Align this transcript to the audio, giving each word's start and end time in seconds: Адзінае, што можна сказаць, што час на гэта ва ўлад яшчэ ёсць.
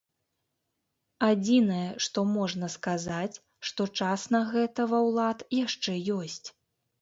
Адзінае, 1.31 1.83
што 2.05 2.23
можна 2.37 2.69
сказаць, 2.77 3.35
што 3.71 3.87
час 4.01 4.25
на 4.37 4.41
гэта 4.55 4.81
ва 4.95 4.99
ўлад 5.11 5.45
яшчэ 5.59 5.93
ёсць. 6.19 6.43